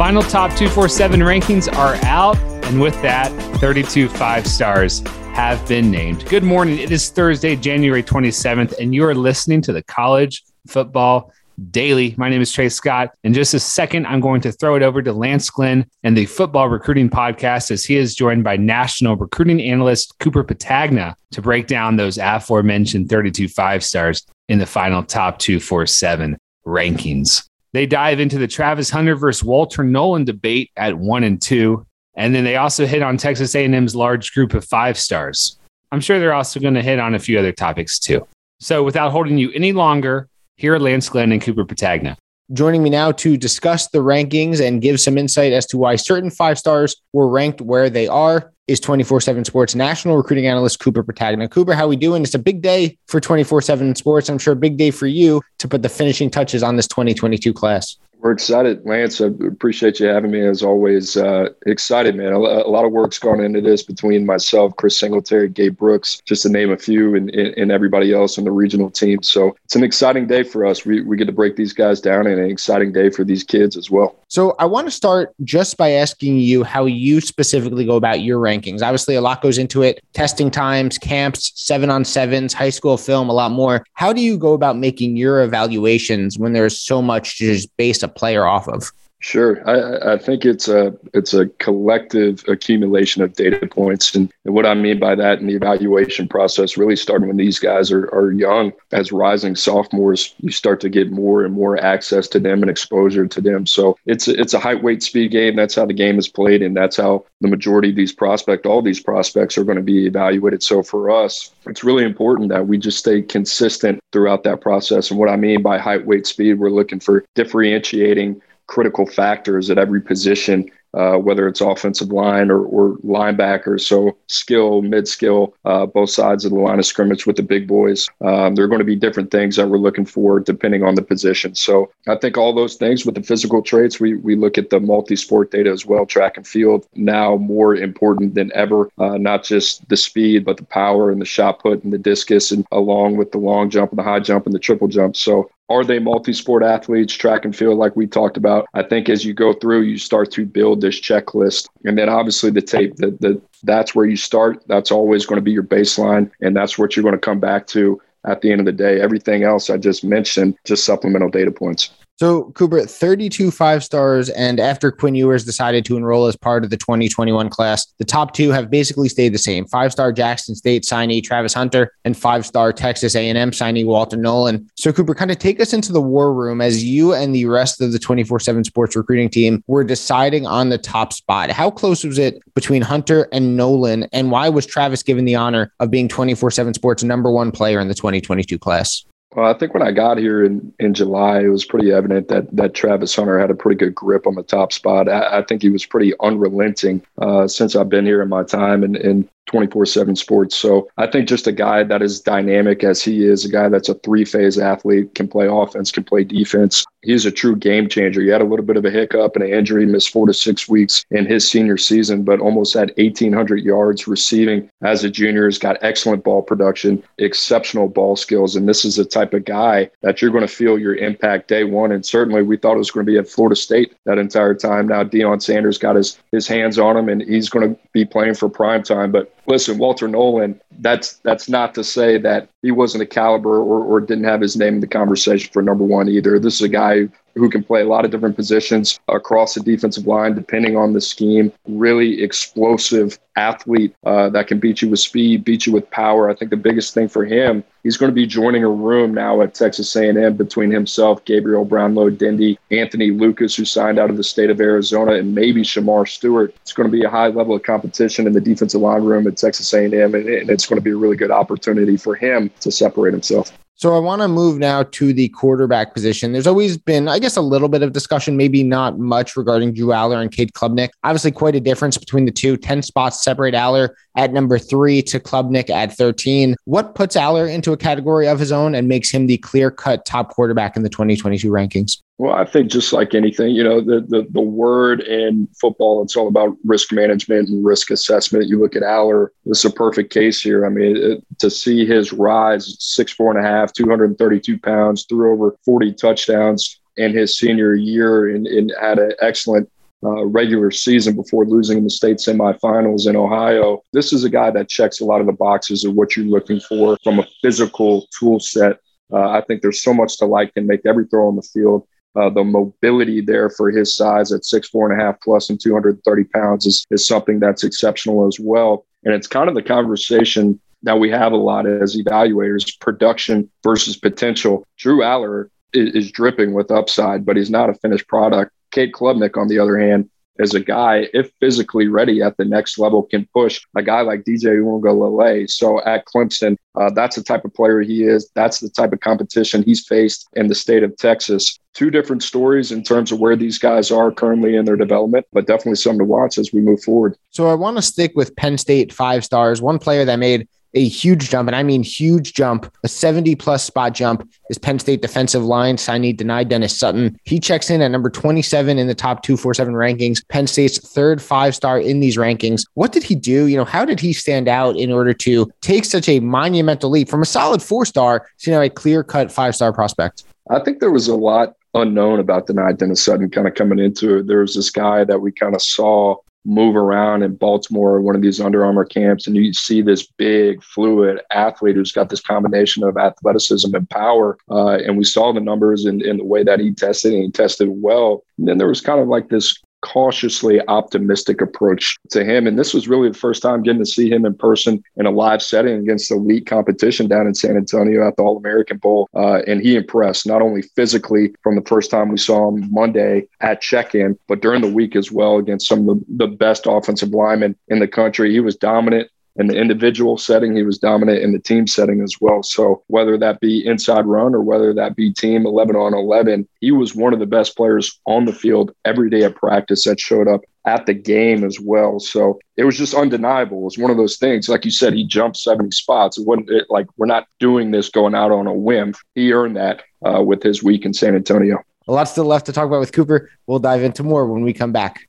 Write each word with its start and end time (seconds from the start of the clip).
Final 0.00 0.22
top 0.22 0.50
247 0.52 1.20
rankings 1.20 1.70
are 1.76 1.94
out. 2.06 2.34
And 2.64 2.80
with 2.80 2.94
that, 3.02 3.30
32 3.58 4.08
five 4.08 4.46
stars 4.46 5.00
have 5.34 5.68
been 5.68 5.90
named. 5.90 6.26
Good 6.30 6.42
morning. 6.42 6.78
It 6.78 6.90
is 6.90 7.10
Thursday, 7.10 7.54
January 7.54 8.02
27th, 8.02 8.78
and 8.78 8.94
you 8.94 9.04
are 9.04 9.14
listening 9.14 9.60
to 9.60 9.74
the 9.74 9.82
College 9.82 10.42
Football 10.66 11.34
Daily. 11.70 12.14
My 12.16 12.30
name 12.30 12.40
is 12.40 12.50
Trey 12.50 12.70
Scott. 12.70 13.10
In 13.24 13.34
just 13.34 13.52
a 13.52 13.60
second, 13.60 14.06
I'm 14.06 14.20
going 14.20 14.40
to 14.40 14.52
throw 14.52 14.74
it 14.74 14.82
over 14.82 15.02
to 15.02 15.12
Lance 15.12 15.50
Glinn 15.50 15.84
and 16.02 16.16
the 16.16 16.24
Football 16.24 16.70
Recruiting 16.70 17.10
Podcast 17.10 17.70
as 17.70 17.84
he 17.84 17.96
is 17.96 18.14
joined 18.14 18.42
by 18.42 18.56
national 18.56 19.16
recruiting 19.16 19.60
analyst 19.60 20.18
Cooper 20.18 20.44
Petagna 20.44 21.14
to 21.32 21.42
break 21.42 21.66
down 21.66 21.96
those 21.96 22.16
aforementioned 22.16 23.10
32 23.10 23.48
five 23.48 23.84
stars 23.84 24.26
in 24.48 24.60
the 24.60 24.64
final 24.64 25.02
top 25.02 25.38
247 25.40 26.38
rankings. 26.66 27.49
They 27.72 27.86
dive 27.86 28.20
into 28.20 28.38
the 28.38 28.48
Travis 28.48 28.90
Hunter 28.90 29.14
versus 29.14 29.44
Walter 29.44 29.84
Nolen 29.84 30.24
debate 30.24 30.70
at 30.76 30.98
one 30.98 31.24
and 31.24 31.40
two. 31.40 31.86
And 32.14 32.34
then 32.34 32.44
they 32.44 32.56
also 32.56 32.86
hit 32.86 33.02
on 33.02 33.16
Texas 33.16 33.54
A&M's 33.54 33.94
large 33.94 34.32
group 34.32 34.54
of 34.54 34.64
five 34.64 34.98
stars. 34.98 35.58
I'm 35.92 36.00
sure 36.00 36.18
they're 36.18 36.34
also 36.34 36.60
going 36.60 36.74
to 36.74 36.82
hit 36.82 36.98
on 36.98 37.14
a 37.14 37.18
few 37.18 37.38
other 37.38 37.52
topics 37.52 37.98
too. 37.98 38.26
So 38.58 38.82
without 38.82 39.12
holding 39.12 39.38
you 39.38 39.50
any 39.52 39.72
longer, 39.72 40.28
here 40.56 40.74
are 40.74 40.80
Lance 40.80 41.08
Glinn 41.08 41.32
and 41.32 41.40
Cooper 41.40 41.64
Petagna. 41.64 42.16
Joining 42.52 42.82
me 42.82 42.90
now 42.90 43.12
to 43.12 43.36
discuss 43.36 43.88
the 43.88 44.00
rankings 44.00 44.60
and 44.60 44.82
give 44.82 45.00
some 45.00 45.16
insight 45.16 45.52
as 45.52 45.66
to 45.66 45.78
why 45.78 45.96
certain 45.96 46.30
five 46.30 46.58
stars 46.58 46.96
were 47.12 47.28
ranked 47.28 47.60
where 47.60 47.88
they 47.88 48.08
are 48.08 48.52
is 48.70 48.80
24-7 48.80 49.44
Sports 49.44 49.74
national 49.74 50.16
recruiting 50.16 50.46
analyst 50.46 50.78
Cooper 50.78 51.02
Petagna. 51.02 51.50
Cooper, 51.50 51.74
how 51.74 51.88
we 51.88 51.96
doing? 51.96 52.22
It's 52.22 52.34
a 52.34 52.38
big 52.38 52.62
day 52.62 52.96
for 53.08 53.20
24-7 53.20 53.96
Sports. 53.96 54.28
I'm 54.28 54.38
sure 54.38 54.52
a 54.52 54.56
big 54.56 54.76
day 54.76 54.92
for 54.92 55.08
you 55.08 55.42
to 55.58 55.66
put 55.66 55.82
the 55.82 55.88
finishing 55.88 56.30
touches 56.30 56.62
on 56.62 56.76
this 56.76 56.86
2022 56.86 57.52
class. 57.52 57.96
We're 58.22 58.32
excited, 58.32 58.84
Lance. 58.84 59.20
I 59.22 59.28
appreciate 59.46 59.98
you 59.98 60.06
having 60.06 60.30
me 60.30 60.46
as 60.46 60.62
always. 60.62 61.16
Uh, 61.16 61.48
excited, 61.64 62.16
man. 62.16 62.32
A, 62.32 62.38
a, 62.38 62.68
lot 62.68 62.84
of 62.84 62.92
work's 62.92 63.18
gone 63.18 63.40
into 63.40 63.62
this 63.62 63.82
between 63.82 64.26
myself, 64.26 64.76
Chris 64.76 64.98
Singletary, 64.98 65.48
Gabe 65.48 65.76
Brooks, 65.76 66.20
just 66.26 66.42
to 66.42 66.50
name 66.50 66.70
a 66.70 66.76
few, 66.76 67.14
and, 67.14 67.30
and 67.30 67.72
everybody 67.72 68.12
else 68.12 68.36
on 68.36 68.44
the 68.44 68.50
regional 68.50 68.90
team. 68.90 69.22
So 69.22 69.56
it's 69.64 69.74
an 69.74 69.82
exciting 69.82 70.26
day 70.26 70.42
for 70.42 70.66
us. 70.66 70.84
We, 70.84 71.00
we 71.00 71.16
get 71.16 71.26
to 71.26 71.32
break 71.32 71.56
these 71.56 71.72
guys 71.72 71.98
down 72.00 72.26
and 72.26 72.38
an 72.38 72.50
exciting 72.50 72.92
day 72.92 73.08
for 73.08 73.24
these 73.24 73.42
kids 73.42 73.74
as 73.74 73.90
well. 73.90 74.16
So 74.28 74.54
I 74.58 74.66
want 74.66 74.86
to 74.86 74.92
start 74.92 75.34
just 75.42 75.76
by 75.76 75.90
asking 75.90 76.36
you 76.36 76.62
how 76.62 76.84
you 76.84 77.20
specifically 77.20 77.86
go 77.86 77.96
about 77.96 78.20
your 78.20 78.38
rankings. 78.38 78.82
Obviously, 78.82 79.14
a 79.14 79.20
lot 79.20 79.42
goes 79.42 79.58
into 79.58 79.82
it 79.82 80.04
testing 80.12 80.50
times, 80.50 80.98
camps, 80.98 81.52
seven 81.54 81.90
on 81.90 82.04
sevens, 82.04 82.52
high 82.52 82.70
school 82.70 82.96
film, 82.96 83.28
a 83.28 83.32
lot 83.32 83.50
more. 83.50 83.84
How 83.94 84.12
do 84.12 84.20
you 84.20 84.36
go 84.36 84.52
about 84.52 84.76
making 84.76 85.16
your 85.16 85.42
evaluations 85.42 86.38
when 86.38 86.52
there's 86.52 86.78
so 86.78 87.00
much 87.00 87.38
to 87.38 87.54
just 87.54 87.76
base 87.76 88.02
a 88.02 88.09
player 88.14 88.46
off 88.46 88.68
of? 88.68 88.92
Sure, 89.22 89.60
I, 89.68 90.14
I, 90.14 90.18
think 90.18 90.46
it's 90.46 90.66
a 90.66 90.96
it's 91.12 91.34
a 91.34 91.46
collective 91.58 92.42
accumulation 92.48 93.22
of 93.22 93.34
data 93.34 93.66
points, 93.66 94.14
and, 94.14 94.32
what 94.44 94.64
I 94.64 94.72
mean 94.72 94.98
by 94.98 95.14
that 95.14 95.40
in 95.40 95.46
the 95.46 95.54
evaluation 95.54 96.26
process, 96.26 96.78
really 96.78 96.96
starting 96.96 97.28
when 97.28 97.36
these 97.36 97.58
guys 97.58 97.92
are, 97.92 98.06
are 98.14 98.32
young, 98.32 98.72
as 98.92 99.12
rising 99.12 99.54
sophomores, 99.54 100.34
you 100.38 100.50
start 100.50 100.80
to 100.80 100.88
get 100.88 101.12
more 101.12 101.44
and 101.44 101.52
more 101.52 101.78
access 101.78 102.26
to 102.28 102.40
them 102.40 102.62
and 102.62 102.70
exposure 102.70 103.26
to 103.26 103.40
them. 103.42 103.66
So 103.66 103.98
it's 104.06 104.26
a, 104.26 104.40
it's 104.40 104.54
a 104.54 104.58
height, 104.58 104.82
weight, 104.82 105.02
speed 105.02 105.32
game. 105.32 105.54
That's 105.54 105.74
how 105.74 105.84
the 105.84 105.92
game 105.92 106.18
is 106.18 106.26
played, 106.26 106.62
and 106.62 106.74
that's 106.74 106.96
how 106.96 107.26
the 107.42 107.48
majority 107.48 107.90
of 107.90 107.96
these 107.96 108.12
prospects, 108.12 108.66
all 108.66 108.80
these 108.80 109.00
prospects, 109.00 109.58
are 109.58 109.64
going 109.64 109.76
to 109.76 109.82
be 109.82 110.06
evaluated. 110.06 110.62
So 110.62 110.82
for 110.82 111.10
us, 111.10 111.52
it's 111.66 111.84
really 111.84 112.04
important 112.04 112.48
that 112.48 112.66
we 112.66 112.78
just 112.78 112.98
stay 112.98 113.20
consistent 113.20 114.00
throughout 114.12 114.44
that 114.44 114.62
process. 114.62 115.10
And 115.10 115.20
what 115.20 115.28
I 115.28 115.36
mean 115.36 115.60
by 115.62 115.78
height, 115.78 116.06
weight, 116.06 116.26
speed, 116.26 116.54
we're 116.54 116.70
looking 116.70 117.00
for 117.00 117.24
differentiating 117.34 118.40
critical 118.70 119.04
factors 119.04 119.68
at 119.68 119.78
every 119.78 120.00
position 120.00 120.70
uh, 120.94 121.16
whether 121.16 121.46
it's 121.46 121.60
offensive 121.60 122.10
line 122.10 122.50
or, 122.50 122.62
or 122.64 122.96
linebackers. 122.98 123.82
So 123.82 124.16
skill, 124.26 124.82
mid 124.82 125.06
skill, 125.06 125.54
uh, 125.64 125.86
both 125.86 126.10
sides 126.10 126.44
of 126.44 126.52
the 126.52 126.58
line 126.58 126.78
of 126.78 126.86
scrimmage 126.86 127.26
with 127.26 127.36
the 127.36 127.42
big 127.42 127.68
boys. 127.68 128.08
Um, 128.20 128.54
there 128.54 128.64
are 128.64 128.68
going 128.68 128.80
to 128.80 128.84
be 128.84 128.96
different 128.96 129.30
things 129.30 129.56
that 129.56 129.68
we're 129.68 129.78
looking 129.78 130.04
for 130.04 130.40
depending 130.40 130.82
on 130.82 130.94
the 130.94 131.02
position. 131.02 131.54
So 131.54 131.92
I 132.08 132.16
think 132.16 132.36
all 132.36 132.54
those 132.54 132.76
things 132.76 133.06
with 133.06 133.14
the 133.14 133.22
physical 133.22 133.62
traits, 133.62 134.00
we, 134.00 134.16
we 134.16 134.34
look 134.34 134.58
at 134.58 134.70
the 134.70 134.80
multi 134.80 135.16
sport 135.16 135.50
data 135.50 135.70
as 135.70 135.86
well, 135.86 136.06
track 136.06 136.36
and 136.36 136.46
field, 136.46 136.86
now 136.94 137.36
more 137.36 137.76
important 137.76 138.34
than 138.34 138.50
ever, 138.54 138.90
uh, 138.98 139.16
not 139.16 139.44
just 139.44 139.88
the 139.88 139.96
speed, 139.96 140.44
but 140.44 140.56
the 140.56 140.64
power 140.64 141.10
and 141.10 141.20
the 141.20 141.26
shot 141.26 141.60
put 141.60 141.84
and 141.84 141.92
the 141.92 141.98
discus, 141.98 142.50
and 142.50 142.66
along 142.72 143.16
with 143.16 143.30
the 143.32 143.38
long 143.38 143.70
jump 143.70 143.90
and 143.90 143.98
the 143.98 144.02
high 144.02 144.20
jump 144.20 144.46
and 144.46 144.54
the 144.54 144.58
triple 144.58 144.88
jump. 144.88 145.16
So 145.16 145.50
are 145.70 145.84
they 145.84 145.98
multi-sport 145.98 146.62
athletes 146.62 147.14
track 147.14 147.44
and 147.44 147.54
field 147.56 147.78
like 147.78 147.96
we 147.96 148.06
talked 148.06 148.36
about? 148.36 148.66
I 148.74 148.82
think 148.82 149.08
as 149.08 149.24
you 149.24 149.32
go 149.32 149.52
through 149.52 149.82
you 149.82 149.96
start 149.96 150.30
to 150.32 150.44
build 150.44 150.80
this 150.80 151.00
checklist. 151.00 151.68
And 151.84 151.96
then 151.96 152.08
obviously 152.08 152.50
the 152.50 152.60
tape 152.60 152.96
that 152.96 153.40
that's 153.62 153.94
where 153.94 154.06
you 154.06 154.16
start. 154.16 154.62
That's 154.66 154.90
always 154.90 155.24
going 155.24 155.36
to 155.36 155.42
be 155.42 155.52
your 155.52 155.62
baseline 155.62 156.30
and 156.40 156.56
that's 156.56 156.76
what 156.76 156.96
you're 156.96 157.04
going 157.04 157.14
to 157.14 157.18
come 157.18 157.40
back 157.40 157.66
to 157.68 158.00
at 158.26 158.42
the 158.42 158.50
end 158.50 158.60
of 158.60 158.66
the 158.66 158.72
day. 158.72 159.00
Everything 159.00 159.44
else 159.44 159.70
i 159.70 159.76
just 159.76 160.04
mentioned 160.04 160.56
just 160.64 160.84
supplemental 160.84 161.30
data 161.30 161.50
points 161.50 161.90
so, 162.20 162.52
Cooper, 162.52 162.84
32 162.84 163.50
five 163.50 163.82
stars. 163.82 164.28
And 164.28 164.60
after 164.60 164.92
Quinn 164.92 165.14
Ewers 165.14 165.42
decided 165.42 165.86
to 165.86 165.96
enroll 165.96 166.26
as 166.26 166.36
part 166.36 166.64
of 166.64 166.68
the 166.68 166.76
2021 166.76 167.48
class, 167.48 167.86
the 167.96 168.04
top 168.04 168.34
two 168.34 168.50
have 168.50 168.68
basically 168.68 169.08
stayed 169.08 169.32
the 169.32 169.38
same. 169.38 169.64
Five 169.64 169.90
star 169.90 170.12
Jackson 170.12 170.54
State 170.54 170.82
signee 170.82 171.24
Travis 171.24 171.54
Hunter 171.54 171.94
and 172.04 172.14
five 172.14 172.44
star 172.44 172.74
Texas 172.74 173.14
A&M 173.14 173.52
signee 173.52 173.86
Walter 173.86 174.18
Nolen. 174.18 174.68
So, 174.76 174.92
Cooper, 174.92 175.14
kind 175.14 175.30
of 175.30 175.38
take 175.38 175.60
us 175.60 175.72
into 175.72 175.92
the 175.92 176.02
war 176.02 176.34
room 176.34 176.60
as 176.60 176.84
you 176.84 177.14
and 177.14 177.34
the 177.34 177.46
rest 177.46 177.80
of 177.80 177.90
the 177.90 177.98
24 177.98 178.38
7 178.38 178.64
sports 178.64 178.94
recruiting 178.94 179.30
team 179.30 179.64
were 179.66 179.82
deciding 179.82 180.46
on 180.46 180.68
the 180.68 180.76
top 180.76 181.14
spot. 181.14 181.50
How 181.50 181.70
close 181.70 182.04
was 182.04 182.18
it 182.18 182.42
between 182.54 182.82
Hunter 182.82 183.28
and 183.32 183.56
Nolen? 183.56 184.06
And 184.12 184.30
why 184.30 184.50
was 184.50 184.66
Travis 184.66 185.02
given 185.02 185.24
the 185.24 185.36
honor 185.36 185.72
of 185.80 185.90
being 185.90 186.06
24 186.06 186.50
7 186.50 186.74
sports 186.74 187.02
number 187.02 187.30
one 187.30 187.50
player 187.50 187.80
in 187.80 187.88
the 187.88 187.94
2022 187.94 188.58
class? 188.58 189.06
Well, 189.34 189.46
I 189.46 189.56
think 189.56 189.74
when 189.74 189.82
I 189.82 189.92
got 189.92 190.18
here 190.18 190.44
in, 190.44 190.72
in 190.80 190.92
July, 190.92 191.40
it 191.40 191.48
was 191.48 191.64
pretty 191.64 191.92
evident 191.92 192.28
that 192.28 192.54
that 192.56 192.74
Travis 192.74 193.14
Hunter 193.14 193.38
had 193.38 193.50
a 193.50 193.54
pretty 193.54 193.78
good 193.78 193.94
grip 193.94 194.26
on 194.26 194.34
the 194.34 194.42
top 194.42 194.72
spot. 194.72 195.08
I, 195.08 195.38
I 195.38 195.42
think 195.42 195.62
he 195.62 195.70
was 195.70 195.86
pretty 195.86 196.14
unrelenting 196.18 197.02
uh, 197.18 197.46
since 197.46 197.76
I've 197.76 197.88
been 197.88 198.06
here 198.06 198.22
in 198.22 198.28
my 198.28 198.42
time, 198.42 198.82
and, 198.82 198.96
and 198.96 199.28
24 199.46 199.86
7 199.86 200.16
sports. 200.16 200.56
So 200.56 200.88
I 200.96 201.06
think 201.06 201.28
just 201.28 201.46
a 201.46 201.52
guy 201.52 201.82
that 201.82 202.02
is 202.02 202.20
dynamic 202.20 202.84
as 202.84 203.02
he 203.02 203.24
is, 203.24 203.44
a 203.44 203.48
guy 203.48 203.68
that's 203.68 203.88
a 203.88 203.94
three 203.94 204.24
phase 204.24 204.58
athlete, 204.58 205.14
can 205.14 205.28
play 205.28 205.48
offense, 205.50 205.90
can 205.90 206.04
play 206.04 206.24
defense. 206.24 206.84
He's 207.02 207.24
a 207.24 207.30
true 207.30 207.56
game 207.56 207.88
changer. 207.88 208.20
He 208.20 208.28
had 208.28 208.42
a 208.42 208.44
little 208.44 208.64
bit 208.64 208.76
of 208.76 208.84
a 208.84 208.90
hiccup 208.90 209.34
and 209.34 209.44
an 209.44 209.50
injury, 209.50 209.86
missed 209.86 210.10
four 210.10 210.26
to 210.26 210.34
six 210.34 210.68
weeks 210.68 211.04
in 211.10 211.24
his 211.24 211.50
senior 211.50 211.78
season, 211.78 212.24
but 212.24 212.40
almost 212.40 212.74
had 212.74 212.92
1,800 212.98 213.64
yards 213.64 214.06
receiving 214.06 214.70
as 214.82 215.02
a 215.02 215.10
junior. 215.10 215.46
He's 215.46 215.58
got 215.58 215.78
excellent 215.80 216.24
ball 216.24 216.42
production, 216.42 217.02
exceptional 217.18 217.88
ball 217.88 218.16
skills. 218.16 218.54
And 218.54 218.68
this 218.68 218.84
is 218.84 218.96
the 218.96 219.04
type 219.06 219.32
of 219.32 219.46
guy 219.46 219.90
that 220.02 220.20
you're 220.20 220.30
going 220.30 220.46
to 220.46 220.48
feel 220.48 220.78
your 220.78 220.94
impact 220.94 221.48
day 221.48 221.64
one. 221.64 221.90
And 221.90 222.04
certainly 222.04 222.42
we 222.42 222.58
thought 222.58 222.74
it 222.74 222.78
was 222.78 222.90
going 222.90 223.06
to 223.06 223.10
be 223.10 223.18
at 223.18 223.28
Florida 223.28 223.56
State 223.56 223.94
that 224.04 224.18
entire 224.18 224.54
time. 224.54 224.86
Now 224.86 225.02
Deion 225.02 225.40
Sanders 225.40 225.78
got 225.78 225.96
his, 225.96 226.18
his 226.32 226.46
hands 226.46 226.78
on 226.78 226.98
him 226.98 227.08
and 227.08 227.22
he's 227.22 227.48
going 227.48 227.74
to 227.74 227.80
be 227.92 228.04
playing 228.04 228.34
for 228.34 228.50
prime 228.50 228.82
time. 228.82 229.10
But 229.10 229.32
listen, 229.50 229.78
Walter 229.78 230.08
Nolen, 230.08 230.60
that's 230.78 231.14
that's 231.24 231.48
not 231.48 231.74
to 231.74 231.84
say 231.84 232.16
that 232.18 232.48
he 232.62 232.70
wasn't 232.70 233.02
a 233.02 233.06
caliber 233.06 233.58
or, 233.58 233.84
or 233.84 234.00
didn't 234.00 234.24
have 234.24 234.40
his 234.40 234.56
name 234.56 234.74
in 234.74 234.80
the 234.80 234.86
conversation 234.86 235.50
for 235.52 235.60
number 235.60 235.84
one 235.84 236.08
either. 236.08 236.38
This 236.38 236.54
is 236.54 236.62
a 236.62 236.68
guy 236.68 237.00
who 237.00 237.10
can 237.50 237.62
play 237.62 237.82
a 237.82 237.86
lot 237.86 238.04
of 238.04 238.10
different 238.10 238.36
positions 238.36 238.98
across 239.08 239.54
the 239.54 239.60
defensive 239.60 240.06
line, 240.06 240.34
depending 240.34 240.76
on 240.76 240.92
the 240.92 241.00
scheme. 241.00 241.52
Really 241.66 242.22
explosive 242.22 243.18
athlete 243.36 243.94
uh, 244.04 244.28
that 244.30 244.46
can 244.46 244.58
beat 244.58 244.82
you 244.82 244.88
with 244.88 245.00
speed, 245.00 245.44
beat 245.44 245.66
you 245.66 245.72
with 245.72 245.90
power. 245.90 246.28
I 246.28 246.34
think 246.34 246.50
the 246.50 246.56
biggest 246.56 246.92
thing 246.94 247.08
for 247.08 247.24
him, 247.24 247.64
he's 247.82 247.96
going 247.96 248.10
to 248.10 248.14
be 248.14 248.26
joining 248.26 248.64
a 248.64 248.68
room 248.68 249.14
now 249.14 249.40
at 249.42 249.54
Texas 249.54 249.94
A&M 249.96 250.36
between 250.36 250.70
himself, 250.70 251.24
Gabriel 251.24 251.64
Brownlow, 251.64 252.10
Dindy, 252.10 252.58
Anthony 252.70 253.10
Lucas, 253.10 253.54
who 253.54 253.64
signed 253.64 253.98
out 253.98 254.10
of 254.10 254.16
the 254.16 254.24
state 254.24 254.50
of 254.50 254.60
Arizona, 254.60 255.12
and 255.14 255.34
maybe 255.34 255.62
Shemar 255.62 256.08
Stewart. 256.08 256.54
It's 256.62 256.72
going 256.72 256.90
to 256.90 256.96
be 256.96 257.04
a 257.04 257.10
high 257.10 257.28
level 257.28 257.54
of 257.54 257.62
competition 257.62 258.26
in 258.26 258.32
the 258.32 258.40
defensive 258.40 258.80
line 258.80 259.02
room 259.02 259.26
at 259.26 259.36
Texas 259.36 259.72
A&M, 259.72 259.92
and 259.92 260.50
it's 260.50 260.66
going 260.66 260.78
to 260.78 260.84
be 260.84 260.90
a 260.90 260.96
really 260.96 261.16
good 261.16 261.30
opportunity 261.30 261.96
for 261.96 262.14
him 262.14 262.50
to 262.60 262.70
separate 262.70 263.12
himself. 263.12 263.52
So 263.80 263.96
I 263.96 263.98
want 263.98 264.20
to 264.20 264.28
move 264.28 264.58
now 264.58 264.82
to 264.82 265.14
the 265.14 265.30
quarterback 265.30 265.94
position. 265.94 266.32
There's 266.32 266.46
always 266.46 266.76
been, 266.76 267.08
I 267.08 267.18
guess, 267.18 267.38
a 267.38 267.40
little 267.40 267.70
bit 267.70 267.82
of 267.82 267.94
discussion, 267.94 268.36
maybe 268.36 268.62
not 268.62 268.98
much 268.98 269.38
regarding 269.38 269.72
Drew 269.72 269.86
Allar 269.86 270.20
and 270.20 270.30
Cade 270.30 270.52
Klubnik. 270.52 270.90
Obviously, 271.02 271.30
quite 271.30 271.54
a 271.54 271.60
difference 271.60 271.96
between 271.96 272.26
the 272.26 272.30
two. 272.30 272.58
10 272.58 272.82
spots 272.82 273.24
separate 273.24 273.54
Allar 273.54 273.88
at 274.18 274.34
number 274.34 274.58
three 274.58 275.00
to 275.04 275.18
Klubnik 275.18 275.70
at 275.70 275.96
13. 275.96 276.56
What 276.66 276.94
puts 276.94 277.16
Allar 277.16 277.50
into 277.50 277.72
a 277.72 277.76
category 277.78 278.28
of 278.28 278.38
his 278.38 278.52
own 278.52 278.74
and 278.74 278.86
makes 278.86 279.10
him 279.10 279.26
the 279.26 279.38
clear 279.38 279.70
cut 279.70 280.04
top 280.04 280.28
quarterback 280.28 280.76
in 280.76 280.82
the 280.82 280.90
2022 280.90 281.50
rankings? 281.50 282.02
Well, 282.20 282.34
I 282.34 282.44
think 282.44 282.70
just 282.70 282.92
like 282.92 283.14
anything, 283.14 283.54
you 283.54 283.64
know, 283.64 283.80
the, 283.80 284.02
the 284.06 284.26
the 284.28 284.42
word 284.42 285.00
in 285.00 285.48
football, 285.58 286.02
it's 286.02 286.16
all 286.16 286.28
about 286.28 286.54
risk 286.66 286.92
management 286.92 287.48
and 287.48 287.64
risk 287.64 287.90
assessment. 287.90 288.46
You 288.46 288.60
look 288.60 288.76
at 288.76 288.82
Allar, 288.82 289.28
this 289.46 289.64
is 289.64 289.72
a 289.72 289.74
perfect 289.74 290.12
case 290.12 290.38
here. 290.38 290.66
I 290.66 290.68
mean, 290.68 290.98
it, 290.98 291.24
to 291.38 291.48
see 291.48 291.86
his 291.86 292.12
rise, 292.12 292.76
six 292.78 293.10
four 293.10 293.34
and 293.34 293.42
a 293.42 293.48
half, 293.48 293.72
232 293.72 294.58
pounds, 294.58 295.06
threw 295.08 295.32
over 295.32 295.56
40 295.64 295.94
touchdowns 295.94 296.78
in 296.98 297.14
his 297.14 297.38
senior 297.38 297.74
year, 297.74 298.28
and, 298.28 298.46
and 298.46 298.70
had 298.78 298.98
an 298.98 299.12
excellent 299.22 299.70
uh, 300.04 300.26
regular 300.26 300.70
season 300.70 301.16
before 301.16 301.46
losing 301.46 301.78
in 301.78 301.84
the 301.84 301.88
state 301.88 302.18
semifinals 302.18 303.08
in 303.08 303.16
Ohio. 303.16 303.80
This 303.94 304.12
is 304.12 304.24
a 304.24 304.30
guy 304.30 304.50
that 304.50 304.68
checks 304.68 305.00
a 305.00 305.06
lot 305.06 305.22
of 305.22 305.26
the 305.26 305.32
boxes 305.32 305.86
of 305.86 305.94
what 305.94 306.18
you're 306.18 306.26
looking 306.26 306.60
for 306.60 306.98
from 307.02 307.18
a 307.18 307.26
physical 307.40 308.06
tool 308.18 308.40
set. 308.40 308.76
Uh, 309.10 309.30
I 309.30 309.40
think 309.40 309.62
there's 309.62 309.82
so 309.82 309.94
much 309.94 310.18
to 310.18 310.26
like 310.26 310.52
and 310.54 310.66
make 310.66 310.84
every 310.84 311.06
throw 311.06 311.26
on 311.26 311.36
the 311.36 311.42
field. 311.42 311.86
Uh, 312.16 312.28
the 312.28 312.42
mobility 312.42 313.20
there 313.20 313.48
for 313.48 313.70
his 313.70 313.94
size 313.94 314.32
at 314.32 314.44
six, 314.44 314.68
four 314.68 314.90
and 314.90 315.00
a 315.00 315.04
half 315.04 315.20
plus 315.20 315.48
and 315.48 315.60
230 315.60 316.24
pounds 316.24 316.66
is, 316.66 316.84
is 316.90 317.06
something 317.06 317.38
that's 317.38 317.62
exceptional 317.62 318.26
as 318.26 318.38
well. 318.40 318.84
And 319.04 319.14
it's 319.14 319.28
kind 319.28 319.48
of 319.48 319.54
the 319.54 319.62
conversation 319.62 320.60
that 320.82 320.98
we 320.98 321.10
have 321.10 321.32
a 321.32 321.36
lot 321.36 321.66
as 321.66 321.96
evaluators 321.96 322.78
production 322.80 323.50
versus 323.62 323.96
potential. 323.96 324.66
Drew 324.76 325.00
Allar 325.00 325.50
is, 325.72 325.94
is 325.94 326.12
dripping 326.12 326.52
with 326.52 326.70
upside, 326.70 327.24
but 327.24 327.36
he's 327.36 327.50
not 327.50 327.70
a 327.70 327.74
finished 327.74 328.08
product. 328.08 328.52
Cade 328.70 328.92
Klubnik, 328.92 329.36
on 329.36 329.48
the 329.48 329.58
other 329.58 329.78
hand, 329.78 330.08
as 330.40 330.54
a 330.54 330.60
guy, 330.60 331.08
if 331.12 331.30
physically 331.38 331.86
ready 331.86 332.22
at 332.22 332.36
the 332.36 332.44
next 332.44 332.78
level, 332.78 333.02
can 333.02 333.28
push 333.32 333.60
a 333.76 333.82
guy 333.82 334.00
like 334.00 334.24
DJ 334.24 334.58
Uiagalelei. 334.58 335.48
So 335.50 335.82
at 335.84 336.06
Clemson, 336.06 336.56
uh, 336.74 336.90
that's 336.90 337.16
the 337.16 337.22
type 337.22 337.44
of 337.44 337.52
player 337.52 337.80
he 337.80 338.04
is. 338.04 338.30
That's 338.34 338.60
the 338.60 338.70
type 338.70 338.92
of 338.92 339.00
competition 339.00 339.62
he's 339.62 339.86
faced 339.86 340.28
in 340.34 340.48
the 340.48 340.54
state 340.54 340.82
of 340.82 340.96
Texas. 340.96 341.58
Two 341.74 341.90
different 341.90 342.22
stories 342.22 342.72
in 342.72 342.82
terms 342.82 343.12
of 343.12 343.20
where 343.20 343.36
these 343.36 343.58
guys 343.58 343.90
are 343.90 344.10
currently 344.10 344.56
in 344.56 344.64
their 344.64 344.76
development, 344.76 345.26
but 345.32 345.46
definitely 345.46 345.76
something 345.76 346.00
to 346.00 346.04
watch 346.04 346.38
as 346.38 346.52
we 346.52 346.60
move 346.60 346.82
forward. 346.82 347.16
So 347.30 347.48
I 347.48 347.54
want 347.54 347.76
to 347.76 347.82
stick 347.82 348.12
with 348.14 348.34
Penn 348.36 348.58
State 348.58 348.92
five 348.92 349.24
stars. 349.24 349.60
One 349.60 349.78
player 349.78 350.04
that 350.04 350.18
made 350.18 350.48
a 350.74 350.86
huge 350.86 351.30
jump, 351.30 351.48
and 351.48 351.56
I 351.56 351.62
mean 351.62 351.82
huge 351.82 352.32
jump, 352.34 352.72
a 352.84 352.88
70 352.88 353.34
plus 353.36 353.64
spot 353.64 353.94
jump 353.94 354.28
is 354.50 354.58
Penn 354.58 354.78
State 354.78 355.02
defensive 355.02 355.44
line 355.44 355.76
signee 355.76 356.16
Dani 356.16 356.48
Dennis 356.48 356.76
Sutton. 356.76 357.18
He 357.24 357.40
checks 357.40 357.70
in 357.70 357.82
at 357.82 357.90
number 357.90 358.10
27 358.10 358.78
in 358.78 358.86
the 358.86 358.94
top 358.94 359.22
247 359.22 359.74
rankings, 359.74 360.26
Penn 360.28 360.46
State's 360.46 360.78
third 360.78 361.20
five 361.20 361.54
star 361.54 361.78
in 361.78 362.00
these 362.00 362.16
rankings. 362.16 362.62
What 362.74 362.92
did 362.92 363.02
he 363.02 363.14
do? 363.14 363.46
You 363.46 363.56
know, 363.56 363.64
how 363.64 363.84
did 363.84 364.00
he 364.00 364.12
stand 364.12 364.48
out 364.48 364.76
in 364.76 364.92
order 364.92 365.14
to 365.14 365.50
take 365.60 365.84
such 365.84 366.08
a 366.08 366.20
monumental 366.20 366.90
leap 366.90 367.08
from 367.08 367.22
a 367.22 367.26
solid 367.26 367.62
four 367.62 367.84
star 367.84 368.26
to 368.40 368.50
now 368.50 368.60
a 368.60 368.70
clear 368.70 369.02
cut 369.02 369.32
five 369.32 369.54
star 369.54 369.72
prospect? 369.72 370.24
I 370.50 370.60
think 370.60 370.80
there 370.80 370.90
was 370.90 371.08
a 371.08 371.14
lot 371.14 371.54
unknown 371.74 372.18
about 372.18 372.46
Dani 372.46 372.76
Dennis 372.76 373.04
Sutton 373.04 373.30
kind 373.30 373.46
of 373.46 373.54
coming 373.54 373.78
into 373.78 374.18
it. 374.18 374.26
There 374.26 374.40
was 374.40 374.54
this 374.54 374.70
guy 374.70 375.04
that 375.04 375.20
we 375.20 375.32
kind 375.32 375.54
of 375.54 375.62
saw 375.62 376.16
move 376.44 376.76
around 376.76 377.22
in 377.22 377.36
Baltimore, 377.36 378.00
one 378.00 378.16
of 378.16 378.22
these 378.22 378.40
Under 378.40 378.64
Armour 378.64 378.84
camps, 378.84 379.26
and 379.26 379.36
you 379.36 379.52
see 379.52 379.82
this 379.82 380.06
big, 380.06 380.62
fluid 380.62 381.20
athlete 381.30 381.76
who's 381.76 381.92
got 381.92 382.08
this 382.08 382.20
combination 382.20 382.82
of 382.82 382.96
athleticism 382.96 383.74
and 383.74 383.88
power. 383.90 384.38
Uh, 384.50 384.78
and 384.78 384.96
we 384.96 385.04
saw 385.04 385.32
the 385.32 385.40
numbers 385.40 385.84
in 385.84 385.98
the 385.98 386.24
way 386.24 386.42
that 386.42 386.60
he 386.60 386.72
tested, 386.72 387.12
and 387.12 387.24
he 387.24 387.30
tested 387.30 387.68
well. 387.70 388.24
And 388.38 388.48
then 388.48 388.58
there 388.58 388.68
was 388.68 388.80
kind 388.80 389.00
of 389.00 389.08
like 389.08 389.28
this 389.28 389.58
cautiously 389.82 390.60
optimistic 390.68 391.40
approach 391.40 391.96
to 392.10 392.24
him. 392.24 392.46
And 392.46 392.58
this 392.58 392.74
was 392.74 392.88
really 392.88 393.08
the 393.08 393.18
first 393.18 393.42
time 393.42 393.62
getting 393.62 393.80
to 393.80 393.86
see 393.86 394.10
him 394.10 394.24
in 394.24 394.34
person 394.34 394.82
in 394.96 395.06
a 395.06 395.10
live 395.10 395.42
setting 395.42 395.74
against 395.78 396.10
elite 396.10 396.46
competition 396.46 397.08
down 397.08 397.26
in 397.26 397.34
San 397.34 397.56
Antonio 397.56 398.06
at 398.06 398.16
the 398.16 398.22
All 398.22 398.36
American 398.36 398.78
Bowl. 398.78 399.08
Uh, 399.14 399.42
and 399.46 399.60
he 399.60 399.76
impressed 399.76 400.26
not 400.26 400.42
only 400.42 400.62
physically 400.62 401.34
from 401.42 401.56
the 401.56 401.62
first 401.62 401.90
time 401.90 402.08
we 402.08 402.18
saw 402.18 402.48
him 402.48 402.70
Monday 402.70 403.26
at 403.40 403.60
check 403.60 403.94
in, 403.94 404.18
but 404.28 404.42
during 404.42 404.62
the 404.62 404.72
week 404.72 404.96
as 404.96 405.10
well 405.10 405.38
against 405.38 405.66
some 405.66 405.88
of 405.88 405.98
the, 405.98 406.26
the 406.26 406.26
best 406.26 406.66
offensive 406.66 407.10
linemen 407.10 407.56
in 407.68 407.78
the 407.78 407.88
country. 407.88 408.32
He 408.32 408.40
was 408.40 408.56
dominant 408.56 409.10
in 409.36 409.46
the 409.46 409.56
individual 409.56 410.18
setting, 410.18 410.56
he 410.56 410.62
was 410.62 410.78
dominant 410.78 411.22
in 411.22 411.32
the 411.32 411.38
team 411.38 411.66
setting 411.66 412.02
as 412.02 412.14
well. 412.20 412.42
So 412.42 412.82
whether 412.88 413.16
that 413.18 413.40
be 413.40 413.64
inside 413.64 414.06
run 414.06 414.34
or 414.34 414.42
whether 414.42 414.74
that 414.74 414.96
be 414.96 415.12
team 415.12 415.46
11 415.46 415.76
on 415.76 415.94
11, 415.94 416.48
he 416.60 416.72
was 416.72 416.94
one 416.94 417.12
of 417.12 417.20
the 417.20 417.26
best 417.26 417.56
players 417.56 418.00
on 418.06 418.24
the 418.24 418.32
field 418.32 418.72
every 418.84 419.08
day 419.08 419.22
at 419.22 419.36
practice 419.36 419.84
that 419.84 420.00
showed 420.00 420.28
up 420.28 420.42
at 420.66 420.86
the 420.86 420.94
game 420.94 421.44
as 421.44 421.58
well. 421.58 422.00
So 422.00 422.38
it 422.56 422.64
was 422.64 422.76
just 422.76 422.94
undeniable. 422.94 423.58
It 423.58 423.64
was 423.64 423.78
one 423.78 423.90
of 423.90 423.96
those 423.96 424.16
things. 424.16 424.48
Like 424.48 424.64
you 424.64 424.70
said, 424.70 424.92
he 424.92 425.06
jumped 425.06 425.38
70 425.38 425.70
spots. 425.70 426.18
It 426.18 426.26
wasn't 426.26 426.50
it, 426.50 426.66
like 426.68 426.86
we're 426.96 427.06
not 427.06 427.26
doing 427.38 427.70
this 427.70 427.88
going 427.88 428.14
out 428.14 428.32
on 428.32 428.46
a 428.46 428.54
whim. 428.54 428.94
He 429.14 429.32
earned 429.32 429.56
that 429.56 429.82
uh, 430.04 430.22
with 430.22 430.42
his 430.42 430.62
week 430.62 430.84
in 430.84 430.92
San 430.92 431.14
Antonio. 431.14 431.58
A 431.88 431.92
lot 431.92 432.04
still 432.04 432.24
left 432.24 432.46
to 432.46 432.52
talk 432.52 432.66
about 432.66 432.80
with 432.80 432.92
Cooper. 432.92 433.30
We'll 433.46 433.58
dive 433.58 433.82
into 433.82 434.02
more 434.02 434.26
when 434.26 434.42
we 434.42 434.52
come 434.52 434.72
back. 434.72 435.08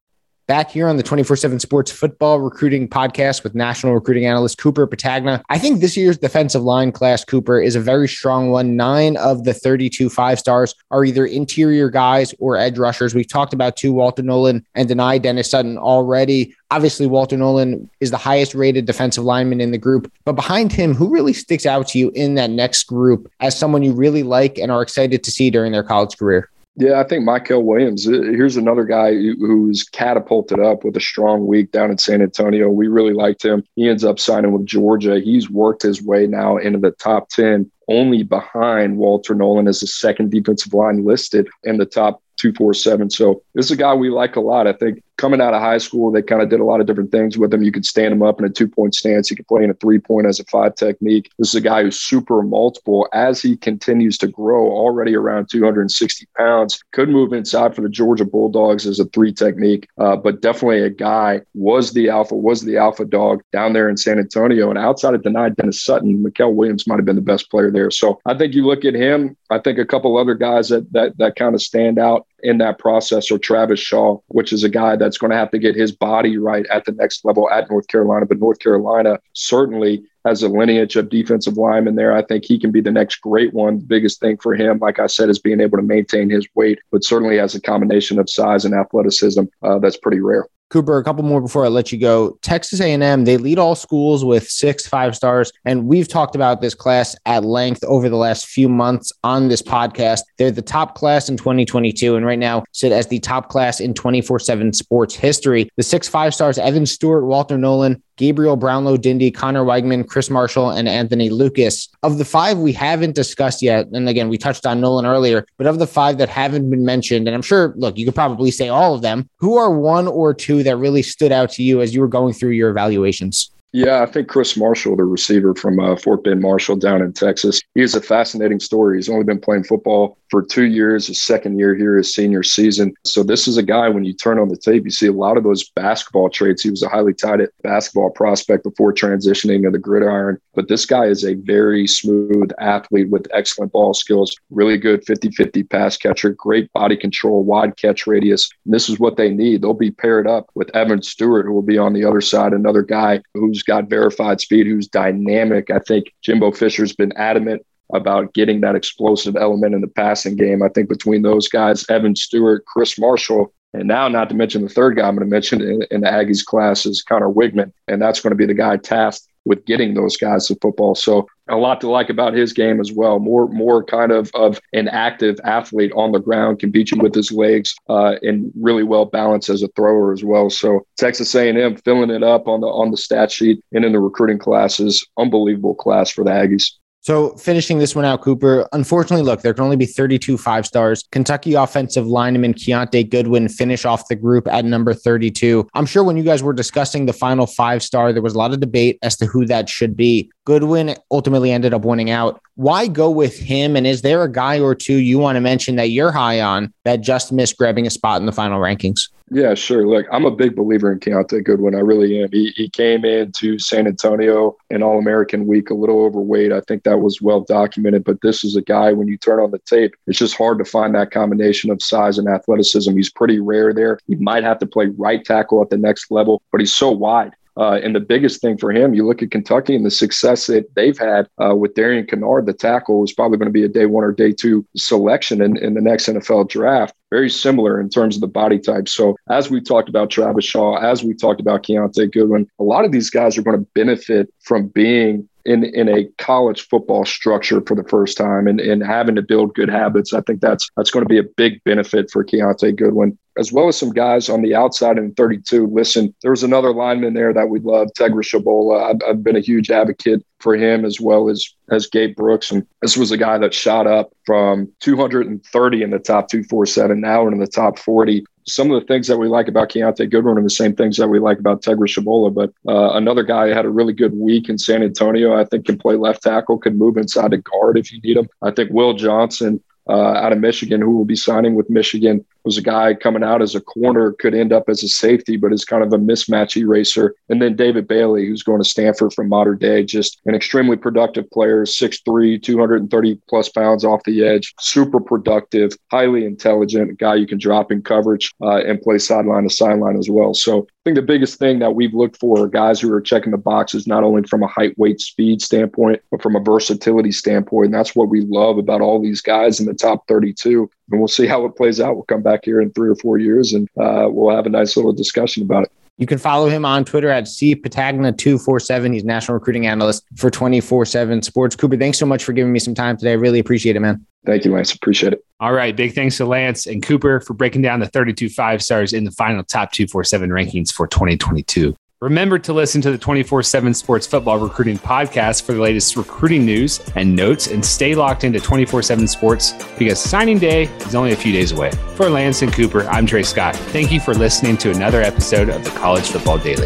Back 0.51 0.69
here 0.69 0.89
on 0.89 0.97
the 0.97 1.03
24 1.03 1.37
7 1.37 1.61
Sports 1.61 1.93
Football 1.93 2.41
Recruiting 2.41 2.89
Podcast 2.89 3.41
with 3.41 3.55
national 3.55 3.93
recruiting 3.93 4.25
analyst 4.25 4.57
Cooper 4.57 4.85
Petagna. 4.85 5.41
I 5.47 5.57
think 5.57 5.79
this 5.79 5.95
year's 5.95 6.17
defensive 6.17 6.61
line 6.61 6.91
class, 6.91 7.23
Cooper, 7.23 7.61
is 7.61 7.77
a 7.77 7.79
very 7.79 8.09
strong 8.09 8.51
one. 8.51 8.75
Nine 8.75 9.15
of 9.15 9.45
the 9.45 9.53
32 9.53 10.09
five 10.09 10.39
stars 10.39 10.75
are 10.91 11.05
either 11.05 11.25
interior 11.25 11.89
guys 11.89 12.35
or 12.37 12.57
edge 12.57 12.77
rushers. 12.77 13.15
We've 13.15 13.29
talked 13.29 13.53
about 13.53 13.77
two, 13.77 13.93
Walter 13.93 14.23
Nolen 14.23 14.65
and 14.75 14.89
Dani 14.89 15.21
Dennis 15.21 15.49
Sutton 15.49 15.77
already. 15.77 16.53
Obviously, 16.69 17.07
Walter 17.07 17.37
Nolen 17.37 17.89
is 18.01 18.11
the 18.11 18.17
highest 18.17 18.53
rated 18.53 18.85
defensive 18.85 19.23
lineman 19.23 19.61
in 19.61 19.71
the 19.71 19.77
group. 19.77 20.11
But 20.25 20.33
behind 20.33 20.73
him, 20.73 20.95
who 20.95 21.09
really 21.09 21.31
sticks 21.31 21.65
out 21.65 21.87
to 21.89 21.97
you 21.97 22.11
in 22.13 22.35
that 22.35 22.49
next 22.49 22.83
group 22.83 23.31
as 23.39 23.57
someone 23.57 23.83
you 23.83 23.93
really 23.93 24.23
like 24.23 24.57
and 24.57 24.69
are 24.69 24.81
excited 24.81 25.23
to 25.23 25.31
see 25.31 25.49
during 25.49 25.71
their 25.71 25.81
college 25.81 26.17
career? 26.17 26.50
Yeah, 26.77 26.99
I 27.01 27.03
think 27.03 27.25
Mykel 27.27 27.63
Williams. 27.63 28.07
uh, 28.07 28.11
Here's 28.11 28.55
another 28.55 28.85
guy 28.85 29.13
who- 29.13 29.35
who's 29.45 29.83
catapulted 29.83 30.59
up 30.59 30.85
with 30.85 30.95
a 30.95 31.01
strong 31.01 31.45
week 31.45 31.71
down 31.71 31.91
in 31.91 31.97
San 31.97 32.21
Antonio. 32.21 32.69
We 32.69 32.87
really 32.87 33.13
liked 33.13 33.43
him. 33.43 33.63
He 33.75 33.89
ends 33.89 34.05
up 34.05 34.19
signing 34.19 34.53
with 34.53 34.65
Georgia. 34.65 35.19
He's 35.19 35.49
worked 35.51 35.83
his 35.83 36.01
way 36.01 36.27
now 36.27 36.57
into 36.57 36.79
the 36.79 36.91
top 36.91 37.27
10, 37.29 37.69
only 37.89 38.23
behind 38.23 38.97
Walter 38.97 39.35
Nolen 39.35 39.67
as 39.67 39.81
the 39.81 39.87
second 39.87 40.31
defensive 40.31 40.73
line 40.73 41.03
listed 41.03 41.49
in 41.63 41.77
the 41.77 41.85
top 41.85 42.21
247. 42.41 43.11
So 43.11 43.43
this 43.53 43.65
is 43.65 43.71
a 43.71 43.75
guy 43.75 43.93
we 43.93 44.09
like 44.09 44.35
a 44.35 44.41
lot. 44.41 44.67
I 44.67 44.73
think 44.73 45.03
coming 45.21 45.39
out 45.39 45.53
of 45.53 45.61
high 45.61 45.77
school, 45.77 46.11
they 46.11 46.23
kind 46.23 46.41
of 46.41 46.49
did 46.49 46.59
a 46.59 46.63
lot 46.63 46.81
of 46.81 46.87
different 46.87 47.11
things 47.11 47.37
with 47.37 47.53
him. 47.53 47.61
You 47.61 47.71
could 47.71 47.85
stand 47.85 48.11
him 48.11 48.23
up 48.23 48.39
in 48.39 48.45
a 48.45 48.49
two 48.49 48.67
point 48.67 48.95
stance. 48.95 49.29
He 49.29 49.35
could 49.35 49.47
play 49.47 49.63
in 49.63 49.69
a 49.69 49.75
three 49.75 49.99
point 49.99 50.25
as 50.25 50.39
a 50.39 50.45
five 50.45 50.73
technique. 50.73 51.29
This 51.37 51.49
is 51.49 51.55
a 51.55 51.61
guy 51.61 51.83
who's 51.83 51.99
super 51.99 52.41
multiple 52.41 53.07
as 53.13 53.39
he 53.39 53.55
continues 53.55 54.17
to 54.17 54.27
grow, 54.27 54.71
already 54.71 55.15
around 55.15 55.47
260 55.51 56.27
pounds. 56.35 56.83
Could 56.91 57.09
move 57.09 57.33
inside 57.33 57.75
for 57.75 57.81
the 57.81 57.89
Georgia 57.89 58.25
Bulldogs 58.25 58.87
as 58.87 58.99
a 58.99 59.05
three 59.05 59.31
technique, 59.31 59.87
uh, 59.99 60.15
but 60.15 60.41
definitely 60.41 60.81
a 60.81 60.89
guy 60.89 61.41
was 61.53 61.93
the 61.93 62.09
alpha, 62.09 62.35
was 62.35 62.61
the 62.61 62.77
alpha 62.77 63.05
dog 63.05 63.43
down 63.53 63.73
there 63.73 63.89
in 63.89 63.97
San 63.97 64.17
Antonio. 64.17 64.71
And 64.71 64.79
outside 64.79 65.13
of 65.13 65.21
Dani 65.21 65.55
Dennis 65.55 65.83
Sutton, 65.83 66.23
Mykel 66.23 66.55
Williams 66.55 66.87
might 66.87 66.97
have 66.97 67.05
been 67.05 67.15
the 67.15 67.21
best 67.21 67.51
player 67.51 67.69
there. 67.69 67.91
So 67.91 68.19
I 68.25 68.35
think 68.35 68.55
you 68.55 68.65
look 68.65 68.85
at 68.85 68.95
him. 68.95 69.37
I 69.51 69.59
think 69.59 69.77
a 69.77 69.85
couple 69.85 70.17
other 70.17 70.33
guys 70.33 70.69
that 70.69 70.91
that 70.93 71.17
that 71.19 71.35
kind 71.35 71.53
of 71.53 71.61
stand 71.61 71.99
out 71.99 72.25
in 72.43 72.57
that 72.59 72.79
process 72.79 73.31
or 73.31 73.37
Travis 73.37 73.79
Shaw, 73.79 74.17
which 74.27 74.53
is 74.53 74.63
a 74.63 74.69
guy 74.69 74.95
that's 74.95 75.17
going 75.17 75.31
to 75.31 75.37
have 75.37 75.51
to 75.51 75.59
get 75.59 75.75
his 75.75 75.91
body 75.91 76.37
right 76.37 76.65
at 76.67 76.85
the 76.85 76.91
next 76.93 77.25
level 77.25 77.49
at 77.49 77.69
North 77.69 77.87
Carolina. 77.87 78.25
But 78.25 78.39
North 78.39 78.59
Carolina 78.59 79.19
certainly 79.33 80.03
has 80.25 80.43
a 80.43 80.49
lineage 80.49 80.95
of 80.95 81.09
defensive 81.09 81.57
linemen 81.57 81.95
there. 81.95 82.15
I 82.15 82.21
think 82.23 82.45
he 82.45 82.59
can 82.59 82.71
be 82.71 82.81
the 82.81 82.91
next 82.91 83.17
great 83.17 83.53
one. 83.53 83.79
The 83.79 83.85
biggest 83.85 84.19
thing 84.19 84.37
for 84.37 84.53
him, 84.53 84.79
like 84.79 84.99
I 84.99 85.07
said, 85.07 85.29
is 85.29 85.39
being 85.39 85.61
able 85.61 85.77
to 85.77 85.83
maintain 85.83 86.29
his 86.29 86.47
weight, 86.53 86.79
but 86.91 87.03
certainly 87.03 87.37
has 87.37 87.55
a 87.55 87.61
combination 87.61 88.19
of 88.19 88.29
size 88.29 88.65
and 88.65 88.75
athleticism 88.75 89.43
uh, 89.63 89.79
that's 89.79 89.97
pretty 89.97 90.19
rare. 90.19 90.45
Cooper, 90.71 90.97
a 90.97 91.03
couple 91.03 91.23
more 91.23 91.41
before 91.41 91.65
I 91.65 91.67
let 91.67 91.91
you 91.91 91.99
go. 91.99 92.37
Texas 92.41 92.79
A&M, 92.79 93.25
they 93.25 93.37
lead 93.37 93.59
all 93.59 93.75
schools 93.75 94.25
with 94.25 94.49
six 94.49 94.87
five 94.87 95.15
stars, 95.15 95.51
and 95.65 95.85
we've 95.85 96.07
talked 96.07 96.35
about 96.35 96.61
this 96.61 96.73
class 96.73 97.15
at 97.25 97.43
length 97.43 97.83
over 97.83 98.09
the 98.09 98.15
last 98.15 98.47
few 98.47 98.69
months 98.69 99.11
on 99.23 99.49
this 99.49 99.61
podcast. 99.61 100.21
They're 100.37 100.49
the 100.49 100.61
top 100.61 100.95
class 100.95 101.29
in 101.29 101.37
2022, 101.37 102.15
and 102.15 102.25
right 102.25 102.39
now 102.39 102.63
sit 102.71 102.91
as 102.91 103.07
the 103.07 103.19
top 103.19 103.49
class 103.49 103.79
in 103.79 103.93
24/7 103.93 104.73
sports 104.73 105.13
history. 105.13 105.69
The 105.77 105.83
six 105.83 106.07
five 106.07 106.33
stars: 106.33 106.57
Evan 106.57 106.85
Stewart, 106.85 107.25
Walter 107.25 107.57
Nolen, 107.57 108.01
Gabriel 108.17 108.55
Brownlow 108.55 108.97
Dindy, 108.97 109.31
Conner 109.31 109.63
Weigman, 109.63 110.07
Chris 110.07 110.29
Marshall, 110.29 110.71
and 110.71 110.87
Anthony 110.87 111.29
Lucas. 111.29 111.89
Of 112.03 112.17
the 112.17 112.25
five 112.25 112.57
we 112.57 112.73
haven't 112.73 113.15
discussed 113.15 113.61
yet, 113.61 113.87
and 113.93 114.07
again, 114.09 114.29
we 114.29 114.37
touched 114.37 114.65
on 114.65 114.81
Nolen 114.81 115.05
earlier, 115.05 115.45
but 115.57 115.67
of 115.67 115.79
the 115.79 115.87
five 115.87 116.17
that 116.17 116.29
haven't 116.29 116.69
been 116.69 116.85
mentioned, 116.85 117.27
and 117.27 117.35
I'm 117.35 117.41
sure, 117.41 117.73
look, 117.75 117.97
you 117.97 118.05
could 118.05 118.15
probably 118.15 118.51
say 118.51 118.69
all 118.69 118.95
of 118.95 119.01
them, 119.01 119.29
who 119.37 119.57
are 119.57 119.71
one 119.71 120.07
or 120.07 120.33
two 120.33 120.63
that 120.63 120.77
really 120.77 121.01
stood 121.01 121.31
out 121.31 121.49
to 121.51 121.63
you 121.63 121.81
as 121.81 121.93
you 121.93 122.01
were 122.01 122.07
going 122.07 122.33
through 122.33 122.51
your 122.51 122.69
evaluations? 122.69 123.51
Yeah, 123.73 124.03
I 124.03 124.05
think 124.05 124.27
Chris 124.27 124.57
Marshall, 124.57 124.97
the 124.97 125.05
receiver 125.05 125.55
from 125.55 125.79
uh, 125.79 125.95
Fort 125.95 126.25
Bend 126.25 126.41
Marshall 126.41 126.75
down 126.75 127.01
in 127.01 127.13
Texas, 127.13 127.61
he 127.73 127.79
has 127.79 127.95
a 127.95 128.01
fascinating 128.01 128.59
story. 128.59 128.97
He's 128.97 129.07
only 129.07 129.23
been 129.23 129.39
playing 129.39 129.63
football 129.63 130.17
for 130.29 130.41
two 130.41 130.65
years, 130.65 131.07
his 131.07 131.21
second 131.21 131.57
year 131.57 131.75
here, 131.75 131.97
his 131.97 132.13
senior 132.13 132.43
season. 132.43 132.93
So 133.05 133.23
this 133.23 133.47
is 133.47 133.57
a 133.57 133.63
guy, 133.63 133.87
when 133.87 134.03
you 134.03 134.13
turn 134.13 134.39
on 134.39 134.49
the 134.49 134.57
tape, 134.57 134.83
you 134.83 134.91
see 134.91 135.07
a 135.07 135.13
lot 135.13 135.37
of 135.37 135.43
those 135.43 135.69
basketball 135.69 136.29
traits. 136.29 136.63
He 136.63 136.69
was 136.69 136.83
a 136.83 136.89
highly 136.89 137.13
touted 137.13 137.49
basketball 137.63 138.09
prospect 138.09 138.63
before 138.63 138.93
transitioning 138.93 139.63
to 139.63 139.71
the 139.71 139.79
gridiron. 139.79 140.37
But 140.53 140.67
this 140.67 140.85
guy 140.85 141.05
is 141.05 141.23
a 141.23 141.35
very 141.35 141.87
smooth 141.87 142.51
athlete 142.59 143.09
with 143.09 143.27
excellent 143.33 143.71
ball 143.71 143.93
skills, 143.93 144.35
really 144.49 144.77
good 144.77 145.05
50 145.05 145.31
50 145.31 145.63
pass 145.63 145.95
catcher, 145.95 146.31
great 146.31 146.71
body 146.73 146.97
control, 146.97 147.43
wide 147.43 147.77
catch 147.77 148.05
radius. 148.07 148.49
And 148.65 148.73
this 148.73 148.89
is 148.89 148.99
what 148.99 149.17
they 149.17 149.29
need. 149.29 149.61
They'll 149.61 149.73
be 149.73 149.91
paired 149.91 150.27
up 150.27 150.49
with 150.55 150.75
Evan 150.75 151.01
Stewart, 151.01 151.45
who 151.45 151.53
will 151.53 151.61
be 151.61 151.77
on 151.77 151.93
the 151.93 152.03
other 152.03 152.21
side, 152.21 152.53
another 152.53 152.83
guy 152.83 153.21
who's 153.33 153.60
got 153.63 153.89
verified 153.89 154.41
speed, 154.41 154.67
who's 154.67 154.87
dynamic. 154.87 155.69
I 155.71 155.79
think 155.79 156.13
Jimbo 156.21 156.51
Fisher's 156.51 156.93
been 156.93 157.13
adamant 157.13 157.65
about 157.93 158.33
getting 158.33 158.61
that 158.61 158.75
explosive 158.75 159.35
element 159.35 159.75
in 159.75 159.81
the 159.81 159.87
passing 159.87 160.35
game. 160.35 160.63
I 160.63 160.69
think 160.69 160.89
between 160.89 161.23
those 161.23 161.47
guys, 161.47 161.89
Evan 161.89 162.15
Stewart, 162.15 162.65
Chris 162.65 162.97
Marshall, 162.97 163.53
and 163.73 163.87
now, 163.87 164.09
not 164.09 164.27
to 164.29 164.35
mention 164.35 164.63
the 164.63 164.69
third 164.69 164.97
guy 164.97 165.07
I'm 165.07 165.15
going 165.15 165.27
to 165.27 165.31
mention 165.31 165.61
in, 165.61 165.83
in 165.91 166.01
the 166.01 166.07
Aggies 166.07 166.43
class 166.43 166.85
is 166.85 167.01
Conner 167.01 167.29
Weigman, 167.29 167.71
and 167.87 168.01
that's 168.01 168.19
going 168.19 168.31
to 168.31 168.35
be 168.35 168.45
the 168.45 168.53
guy 168.53 168.75
tasked 168.75 169.30
with 169.45 169.65
getting 169.65 169.93
those 169.93 170.17
guys 170.17 170.47
to 170.47 170.55
football. 170.61 170.95
So 170.95 171.27
a 171.49 171.55
lot 171.55 171.81
to 171.81 171.89
like 171.89 172.09
about 172.09 172.33
his 172.33 172.53
game 172.53 172.79
as 172.79 172.91
well. 172.91 173.19
More, 173.19 173.47
more 173.49 173.83
kind 173.83 174.11
of 174.11 174.31
of 174.33 174.59
an 174.73 174.87
active 174.87 175.39
athlete 175.43 175.91
on 175.95 176.11
the 176.11 176.19
ground, 176.19 176.59
can 176.59 176.71
beat 176.71 176.91
you 176.91 176.97
with 176.99 177.13
his 177.13 177.31
legs, 177.31 177.75
uh, 177.89 178.15
and 178.21 178.51
really 178.55 178.83
well 178.83 179.05
balanced 179.05 179.49
as 179.49 179.63
a 179.63 179.67
thrower 179.69 180.13
as 180.13 180.23
well. 180.23 180.49
So 180.49 180.85
Texas 180.97 181.33
A&M 181.35 181.75
filling 181.77 182.09
it 182.09 182.23
up 182.23 182.47
on 182.47 182.61
the 182.61 182.67
on 182.67 182.91
the 182.91 182.97
stat 182.97 183.31
sheet 183.31 183.63
and 183.73 183.83
in 183.83 183.91
the 183.91 183.99
recruiting 183.99 184.39
classes, 184.39 185.05
unbelievable 185.17 185.75
class 185.75 186.09
for 186.11 186.23
the 186.23 186.31
Aggies. 186.31 186.71
So 187.03 187.35
finishing 187.37 187.79
this 187.79 187.95
one 187.95 188.05
out, 188.05 188.21
Cooper. 188.21 188.67
Unfortunately, 188.73 189.25
look, 189.25 189.41
there 189.41 189.55
can 189.55 189.63
only 189.63 189.75
be 189.75 189.87
32 189.87 190.37
five 190.37 190.67
stars. 190.67 191.03
Kentucky 191.11 191.55
offensive 191.55 192.05
lineman 192.05 192.53
Kiyaunta 192.53 193.09
Goodwin 193.09 193.49
finish 193.49 193.85
off 193.85 194.07
the 194.07 194.15
group 194.15 194.47
at 194.47 194.65
number 194.65 194.93
32. 194.93 195.67
I'm 195.73 195.87
sure 195.87 196.03
when 196.03 196.15
you 196.15 196.21
guys 196.21 196.43
were 196.43 196.53
discussing 196.53 197.07
the 197.07 197.13
final 197.13 197.47
five 197.47 197.81
star, 197.81 198.13
there 198.13 198.21
was 198.21 198.35
a 198.35 198.37
lot 198.37 198.53
of 198.53 198.59
debate 198.59 198.99
as 199.01 199.17
to 199.17 199.25
who 199.25 199.47
that 199.47 199.67
should 199.67 199.97
be. 199.97 200.29
Goodwin 200.45 200.95
ultimately 201.09 201.51
ended 201.51 201.73
up 201.73 201.85
winning 201.85 202.11
out. 202.11 202.39
Why 202.53 202.85
go 202.85 203.09
with 203.09 203.37
him? 203.37 203.75
And 203.75 203.87
is 203.87 204.03
there 204.03 204.21
a 204.21 204.31
guy 204.31 204.59
or 204.59 204.75
two 204.75 204.97
you 204.97 205.17
want 205.17 205.37
to 205.37 205.41
mention 205.41 205.77
that 205.77 205.89
you're 205.89 206.11
high 206.11 206.39
on 206.39 206.71
that 206.85 207.01
just 207.01 207.31
missed 207.31 207.57
grabbing 207.57 207.87
a 207.87 207.89
spot 207.89 208.19
in 208.19 208.27
the 208.27 208.31
final 208.31 208.59
rankings? 208.59 209.09
Yeah, 209.33 209.53
sure. 209.53 209.87
Look, 209.87 210.07
I'm 210.11 210.25
a 210.25 210.35
big 210.35 210.57
believer 210.57 210.91
in 210.91 210.99
Kiyaunta 210.99 211.41
Goodwin. 211.45 211.73
I 211.73 211.79
really 211.79 212.21
am. 212.21 212.29
He, 212.33 212.51
he 212.57 212.67
came 212.67 213.05
into 213.05 213.57
San 213.59 213.87
Antonio 213.87 214.57
in 214.69 214.83
All 214.83 214.99
American 214.99 215.47
week 215.47 215.69
a 215.69 215.73
little 215.73 216.03
overweight. 216.03 216.51
I 216.51 216.59
think 216.67 216.83
that 216.83 216.99
was 216.99 217.21
well 217.21 217.39
documented. 217.39 218.03
But 218.03 218.21
this 218.21 218.43
is 218.43 218.57
a 218.57 218.61
guy, 218.61 218.91
when 218.91 219.07
you 219.07 219.17
turn 219.17 219.39
on 219.39 219.51
the 219.51 219.59
tape, 219.59 219.95
it's 220.05 220.19
just 220.19 220.35
hard 220.35 220.57
to 220.57 220.65
find 220.65 220.93
that 220.95 221.11
combination 221.11 221.71
of 221.71 221.81
size 221.81 222.17
and 222.17 222.27
athleticism. 222.27 222.93
He's 222.93 223.09
pretty 223.09 223.39
rare 223.39 223.73
there. 223.73 223.99
He 224.05 224.15
might 224.15 224.43
have 224.43 224.59
to 224.59 224.65
play 224.65 224.87
right 224.97 225.23
tackle 225.23 225.61
at 225.61 225.69
the 225.69 225.77
next 225.77 226.11
level, 226.11 226.43
but 226.51 226.59
he's 226.59 226.73
so 226.73 226.91
wide. 226.91 227.31
Uh, 227.57 227.79
and 227.83 227.95
the 227.95 227.99
biggest 227.99 228.41
thing 228.41 228.57
for 228.57 228.71
him, 228.71 228.93
you 228.93 229.05
look 229.05 229.21
at 229.21 229.31
Kentucky 229.31 229.75
and 229.75 229.85
the 229.85 229.91
success 229.91 230.47
that 230.47 230.73
they've 230.75 230.97
had 230.97 231.27
uh, 231.43 231.55
with 231.55 231.73
Darian 231.75 232.05
Kinnard, 232.05 232.45
the 232.45 232.53
tackle, 232.53 233.03
is 233.03 233.11
probably 233.11 233.37
going 233.37 233.47
to 233.47 233.53
be 233.53 233.63
a 233.63 233.69
day 233.69 233.85
one 233.85 234.03
or 234.03 234.11
day 234.11 234.31
two 234.31 234.65
selection 234.75 235.41
in, 235.41 235.57
in 235.57 235.73
the 235.73 235.81
next 235.81 236.07
NFL 236.07 236.49
draft. 236.49 236.95
Very 237.09 237.29
similar 237.29 237.79
in 237.81 237.89
terms 237.89 238.15
of 238.15 238.21
the 238.21 238.27
body 238.27 238.57
type. 238.57 238.87
So, 238.87 239.17
as 239.29 239.49
we 239.49 239.59
talked 239.59 239.89
about 239.89 240.09
Travis 240.09 240.45
Shaw, 240.45 240.77
as 240.77 241.03
we 241.03 241.13
talked 241.13 241.41
about 241.41 241.63
Kiyaunta 241.63 242.11
Goodwin, 242.11 242.47
a 242.57 242.63
lot 242.63 242.85
of 242.85 242.93
these 242.93 243.09
guys 243.09 243.37
are 243.37 243.41
going 243.41 243.59
to 243.59 243.67
benefit 243.73 244.33
from 244.39 244.67
being 244.67 245.27
in 245.45 245.63
in 245.63 245.89
a 245.89 246.05
college 246.17 246.67
football 246.67 247.03
structure 247.05 247.61
for 247.61 247.75
the 247.75 247.83
first 247.83 248.17
time 248.17 248.47
and, 248.47 248.59
and 248.59 248.83
having 248.83 249.15
to 249.15 249.21
build 249.21 249.55
good 249.55 249.69
habits. 249.69 250.13
I 250.13 250.21
think 250.21 250.39
that's 250.39 250.69
that's 250.77 250.91
going 250.91 251.03
to 251.03 251.09
be 251.09 251.17
a 251.17 251.23
big 251.23 251.63
benefit 251.63 252.11
for 252.11 252.23
Kiyaunta 252.23 252.75
Goodwin 252.75 253.17
as 253.37 253.51
well 253.51 253.67
as 253.67 253.77
some 253.77 253.91
guys 253.91 254.29
on 254.29 254.41
the 254.41 254.53
outside 254.53 254.97
in 254.97 255.13
32. 255.13 255.67
Listen, 255.67 256.13
there 256.21 256.31
was 256.31 256.43
another 256.43 256.73
lineman 256.73 257.13
there 257.13 257.33
that 257.33 257.49
we 257.49 257.59
love, 257.59 257.87
Tegra 257.97 258.23
Tshabola. 258.23 258.89
I've, 258.89 259.09
I've, 259.09 259.23
been 259.23 259.35
a 259.35 259.41
huge 259.41 259.71
advocate 259.71 260.25
for 260.39 260.55
him 260.55 260.83
as 260.83 260.99
well 260.99 261.29
as 261.29 261.47
as 261.69 261.87
Gabe 261.87 262.15
Brooks. 262.15 262.51
And 262.51 262.65
this 262.81 262.97
was 262.97 263.11
a 263.11 263.17
guy 263.17 263.37
that 263.37 263.53
shot 263.53 263.87
up 263.87 264.11
from 264.25 264.71
230 264.81 265.81
in 265.81 265.89
the 265.91 265.99
top 265.99 266.29
247 266.29 266.99
now 266.99 267.27
in 267.27 267.37
the 267.37 267.47
top 267.47 267.79
40. 267.79 268.25
Some 268.47 268.71
of 268.71 268.81
the 268.81 268.87
things 268.87 269.07
that 269.07 269.17
we 269.17 269.27
like 269.27 269.47
about 269.47 269.69
Kiyaunta 269.69 270.09
Goodwin 270.09 270.37
are 270.37 270.43
the 270.43 270.49
same 270.49 270.75
things 270.75 270.97
that 270.97 271.07
we 271.07 271.19
like 271.19 271.39
about 271.39 271.61
Tegra 271.61 271.87
Tshabola. 271.87 272.33
But 272.33 272.51
uh, 272.67 272.93
another 272.93 273.23
guy 273.23 273.47
had 273.49 273.65
a 273.65 273.69
really 273.69 273.93
good 273.93 274.13
week 274.13 274.49
in 274.49 274.57
San 274.57 274.83
Antonio. 274.83 275.39
I 275.39 275.45
think 275.45 275.65
can 275.65 275.77
play 275.77 275.95
left 275.95 276.23
tackle, 276.23 276.57
can 276.57 276.77
move 276.77 276.97
inside 276.97 277.31
the 277.31 277.37
guard 277.37 277.77
if 277.77 277.93
you 277.93 278.01
need 278.01 278.17
him. 278.17 278.27
I 278.41 278.51
think 278.51 278.71
Will 278.71 278.93
Johnson 278.93 279.61
uh, 279.87 280.13
out 280.13 280.33
of 280.33 280.39
Michigan, 280.39 280.81
who 280.81 280.95
will 280.95 281.05
be 281.05 281.15
signing 281.15 281.55
with 281.55 281.69
Michigan, 281.69 282.25
was 282.43 282.57
a 282.57 282.61
guy 282.61 282.93
coming 282.93 283.23
out 283.23 283.41
as 283.41 283.55
a 283.55 283.61
corner, 283.61 284.13
could 284.13 284.33
end 284.33 284.53
up 284.53 284.69
as 284.69 284.83
a 284.83 284.87
safety, 284.87 285.37
but 285.37 285.53
is 285.53 285.65
kind 285.65 285.83
of 285.83 285.93
a 285.93 285.97
mismatch 285.97 286.57
eraser. 286.57 287.15
And 287.29 287.41
then 287.41 287.55
David 287.55 287.87
Bailey, 287.87 288.25
who's 288.25 288.43
going 288.43 288.61
to 288.61 288.69
Stanford 288.69 289.13
from 289.13 289.29
modern 289.29 289.57
day, 289.57 289.83
just 289.83 290.19
an 290.25 290.35
extremely 290.35 290.77
productive 290.77 291.29
player, 291.31 291.65
6'3, 291.65 292.41
230 292.41 293.21
plus 293.27 293.49
pounds 293.49 293.85
off 293.85 294.03
the 294.05 294.25
edge, 294.25 294.53
super 294.59 294.99
productive, 294.99 295.71
highly 295.91 296.25
intelligent, 296.25 296.99
guy 296.99 297.15
you 297.15 297.27
can 297.27 297.37
drop 297.37 297.71
in 297.71 297.81
coverage 297.81 298.31
uh, 298.41 298.57
and 298.57 298.81
play 298.81 298.97
sideline 298.97 299.43
to 299.43 299.49
sideline 299.49 299.97
as 299.97 300.09
well. 300.09 300.33
So 300.33 300.61
I 300.61 300.83
think 300.83 300.95
the 300.95 301.03
biggest 301.03 301.37
thing 301.37 301.59
that 301.59 301.75
we've 301.75 301.93
looked 301.93 302.17
for 302.17 302.43
are 302.43 302.47
guys 302.47 302.81
who 302.81 302.91
are 302.91 303.01
checking 303.01 303.31
the 303.31 303.37
boxes, 303.37 303.85
not 303.85 304.03
only 304.03 304.23
from 304.23 304.41
a 304.41 304.47
height, 304.47 304.77
weight, 304.79 304.99
speed 304.99 305.41
standpoint, 305.41 306.01
but 306.09 306.23
from 306.23 306.35
a 306.35 306.39
versatility 306.39 307.11
standpoint. 307.11 307.65
And 307.65 307.73
that's 307.73 307.95
what 307.95 308.09
we 308.09 308.21
love 308.21 308.57
about 308.57 308.81
all 308.81 308.99
these 308.99 309.21
guys 309.21 309.59
in 309.59 309.67
the 309.67 309.75
top 309.75 310.07
32 310.07 310.69
and 310.91 310.99
we'll 310.99 311.07
see 311.07 311.27
how 311.27 311.45
it 311.45 311.55
plays 311.55 311.79
out. 311.79 311.95
We'll 311.95 312.03
come 312.03 312.21
back 312.21 312.41
here 312.43 312.61
in 312.61 312.71
three 312.71 312.89
or 312.89 312.95
four 312.95 313.17
years 313.17 313.53
and 313.53 313.67
uh, 313.79 314.07
we'll 314.09 314.35
have 314.35 314.45
a 314.45 314.49
nice 314.49 314.75
little 314.75 314.93
discussion 314.93 315.43
about 315.43 315.63
it. 315.63 315.71
You 315.97 316.07
can 316.07 316.17
follow 316.17 316.49
him 316.49 316.65
on 316.65 316.83
Twitter 316.83 317.09
at 317.09 317.25
cpatagna247. 317.25 318.93
He's 318.93 319.03
national 319.03 319.35
recruiting 319.35 319.67
analyst 319.67 320.03
for 320.15 320.31
24 320.31 320.85
7 320.85 321.21
Sports. 321.21 321.55
Cooper, 321.55 321.77
thanks 321.77 321.99
so 321.99 322.05
much 322.05 322.23
for 322.23 322.33
giving 322.33 322.51
me 322.51 322.59
some 322.59 322.73
time 322.73 322.97
today. 322.97 323.11
I 323.11 323.15
really 323.15 323.39
appreciate 323.39 323.75
it, 323.75 323.81
man. 323.81 324.05
Thank 324.25 324.45
you, 324.45 324.51
Lance. 324.51 324.73
Appreciate 324.73 325.13
it. 325.13 325.25
All 325.39 325.53
right. 325.53 325.75
Big 325.75 325.93
thanks 325.93 326.17
to 326.17 326.25
Lance 326.25 326.65
and 326.65 326.81
Cooper 326.81 327.19
for 327.19 327.33
breaking 327.33 327.61
down 327.61 327.79
the 327.79 327.87
32 327.87 328.29
five 328.29 328.63
stars 328.63 328.93
in 328.93 329.03
the 329.03 329.11
final 329.11 329.43
top 329.43 329.71
247 329.71 330.29
rankings 330.29 330.71
for 330.71 330.87
2022. 330.87 331.75
Remember 332.01 332.39
to 332.39 332.51
listen 332.51 332.81
to 332.81 332.89
the 332.89 332.97
24 332.97 333.43
7 333.43 333.75
Sports 333.75 334.07
Football 334.07 334.39
Recruiting 334.39 334.79
Podcast 334.79 335.43
for 335.43 335.53
the 335.53 335.61
latest 335.61 335.95
recruiting 335.95 336.43
news 336.43 336.81
and 336.95 337.15
notes, 337.15 337.45
and 337.45 337.63
stay 337.63 337.93
locked 337.93 338.23
into 338.23 338.39
24 338.39 338.81
7 338.81 339.07
Sports 339.07 339.53
because 339.77 339.99
signing 339.99 340.39
day 340.39 340.63
is 340.79 340.95
only 340.95 341.11
a 341.11 341.15
few 341.15 341.31
days 341.31 341.51
away. 341.51 341.69
For 341.95 342.09
Lance 342.09 342.41
and 342.41 342.51
Cooper, 342.51 342.87
I'm 342.87 343.05
Trey 343.05 343.21
Scott. 343.21 343.55
Thank 343.55 343.91
you 343.91 343.99
for 343.99 344.15
listening 344.15 344.57
to 344.57 344.71
another 344.71 344.99
episode 344.99 345.49
of 345.49 345.63
the 345.63 345.69
College 345.69 346.09
Football 346.09 346.39
Daily. 346.39 346.65